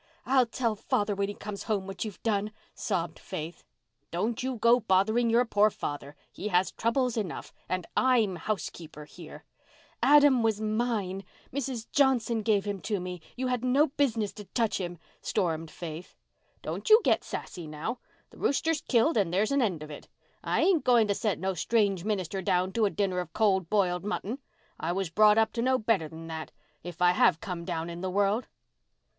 "I'll 0.25 0.47
tell 0.47 0.75
father 0.75 1.13
when 1.13 1.27
he 1.27 1.35
comes 1.35 1.61
home 1.61 1.85
what 1.85 2.03
you've 2.03 2.23
done," 2.23 2.51
sobbed 2.73 3.19
Faith. 3.19 3.63
"Don't 4.09 4.41
you 4.41 4.55
go 4.55 4.79
bothering 4.79 5.29
your 5.29 5.45
poor 5.45 5.69
father. 5.69 6.15
He 6.31 6.47
has 6.47 6.71
troubles 6.71 7.17
enough. 7.17 7.53
And 7.69 7.85
I'm 7.95 8.37
housekeeper 8.37 9.05
here." 9.05 9.45
"Adam 10.01 10.41
was 10.41 10.59
mine—Mrs. 10.59 11.85
Johnson 11.91 12.41
gave 12.41 12.65
him 12.65 12.81
to 12.81 12.99
me. 12.99 13.21
You 13.35 13.45
had 13.49 13.63
no 13.63 13.89
business 13.89 14.33
to 14.33 14.45
touch 14.45 14.79
him," 14.81 14.97
stormed 15.21 15.69
Faith. 15.69 16.15
"Don't 16.63 16.89
you 16.89 16.99
get 17.03 17.23
sassy 17.23 17.67
now. 17.67 17.99
The 18.31 18.39
rooster's 18.39 18.81
killed 18.81 19.17
and 19.17 19.31
there's 19.31 19.51
an 19.51 19.61
end 19.61 19.83
of 19.83 19.91
it. 19.91 20.07
I 20.43 20.61
ain't 20.61 20.83
going 20.83 21.07
to 21.09 21.13
set 21.13 21.37
no 21.37 21.53
strange 21.53 22.03
minister 22.03 22.41
down 22.41 22.71
to 22.73 22.85
a 22.85 22.89
dinner 22.89 23.19
of 23.19 23.33
cold 23.33 23.69
b'iled 23.69 24.03
mutton. 24.03 24.39
I 24.79 24.93
was 24.93 25.11
brought 25.11 25.37
up 25.37 25.53
to 25.53 25.61
know 25.61 25.77
better 25.77 26.07
than 26.09 26.25
that, 26.25 26.51
if 26.81 27.03
I 27.03 27.11
have 27.11 27.39
come 27.39 27.65
down 27.65 27.87
in 27.87 28.01
the 28.01 28.09
world." 28.09 28.47